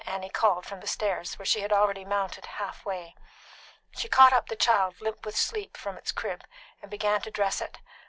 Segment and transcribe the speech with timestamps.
[0.03, 3.13] Annie called from the stairs, which she had already mounted half way.
[3.91, 6.43] She caught up the child, limp with sleep, from its crib,
[6.81, 7.77] and began to dress it.